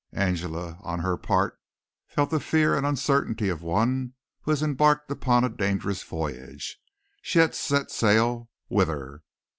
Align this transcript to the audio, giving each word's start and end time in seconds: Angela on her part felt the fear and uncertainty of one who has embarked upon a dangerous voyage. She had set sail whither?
Angela 0.13 0.79
on 0.81 1.01
her 1.01 1.15
part 1.15 1.59
felt 2.07 2.31
the 2.31 2.39
fear 2.39 2.75
and 2.75 2.87
uncertainty 2.87 3.49
of 3.49 3.61
one 3.61 4.15
who 4.41 4.49
has 4.51 4.63
embarked 4.63 5.11
upon 5.11 5.43
a 5.43 5.47
dangerous 5.49 6.01
voyage. 6.01 6.79
She 7.21 7.37
had 7.37 7.53
set 7.53 7.91
sail 7.91 8.49
whither? 8.67 9.21